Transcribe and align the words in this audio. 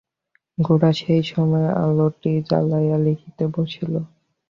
গোরা 0.57 0.91
সেই 0.99 1.23
সময় 1.31 1.67
আলোটি 1.83 2.31
জ্বালাইয়া 2.47 2.97
লিখিতে 3.05 3.43
বসিয়াছে। 3.53 4.01